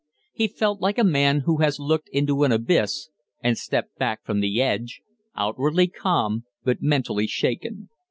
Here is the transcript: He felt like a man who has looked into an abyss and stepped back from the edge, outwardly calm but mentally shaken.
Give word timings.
He 0.33 0.47
felt 0.47 0.81
like 0.81 0.97
a 0.97 1.03
man 1.03 1.41
who 1.41 1.57
has 1.57 1.77
looked 1.79 2.09
into 2.09 2.43
an 2.43 2.51
abyss 2.51 3.09
and 3.43 3.55
stepped 3.55 3.99
back 3.99 4.25
from 4.25 4.39
the 4.39 4.59
edge, 4.59 5.01
outwardly 5.35 5.87
calm 5.89 6.43
but 6.63 6.81
mentally 6.81 7.27
shaken. 7.27 7.87